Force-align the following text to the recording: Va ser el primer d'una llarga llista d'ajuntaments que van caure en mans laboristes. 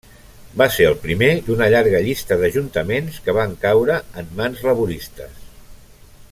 Va 0.59 0.67
ser 0.75 0.85
el 0.91 0.95
primer 1.03 1.27
d'una 1.49 1.67
llarga 1.75 2.01
llista 2.07 2.39
d'ajuntaments 2.39 3.21
que 3.27 3.37
van 3.41 3.55
caure 3.67 3.99
en 4.23 4.33
mans 4.41 4.65
laboristes. 4.71 5.39